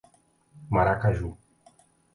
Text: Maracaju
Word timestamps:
Maracaju 0.73 1.29